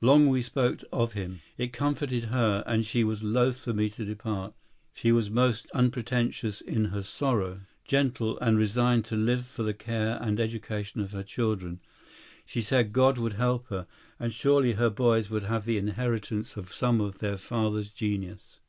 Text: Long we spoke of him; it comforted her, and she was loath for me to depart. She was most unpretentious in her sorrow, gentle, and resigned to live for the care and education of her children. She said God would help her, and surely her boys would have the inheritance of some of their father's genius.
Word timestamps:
Long 0.00 0.28
we 0.28 0.42
spoke 0.42 0.84
of 0.92 1.14
him; 1.14 1.40
it 1.58 1.72
comforted 1.72 2.26
her, 2.26 2.62
and 2.68 2.86
she 2.86 3.02
was 3.02 3.24
loath 3.24 3.58
for 3.58 3.74
me 3.74 3.88
to 3.88 4.04
depart. 4.04 4.54
She 4.94 5.10
was 5.10 5.28
most 5.28 5.66
unpretentious 5.74 6.60
in 6.60 6.84
her 6.94 7.02
sorrow, 7.02 7.62
gentle, 7.84 8.38
and 8.38 8.56
resigned 8.56 9.04
to 9.06 9.16
live 9.16 9.44
for 9.44 9.64
the 9.64 9.74
care 9.74 10.22
and 10.22 10.38
education 10.38 11.00
of 11.00 11.10
her 11.10 11.24
children. 11.24 11.80
She 12.46 12.62
said 12.62 12.92
God 12.92 13.18
would 13.18 13.32
help 13.32 13.66
her, 13.70 13.88
and 14.20 14.32
surely 14.32 14.74
her 14.74 14.88
boys 14.88 15.30
would 15.30 15.42
have 15.42 15.64
the 15.64 15.78
inheritance 15.78 16.56
of 16.56 16.72
some 16.72 17.00
of 17.00 17.18
their 17.18 17.36
father's 17.36 17.88
genius. 17.90 18.60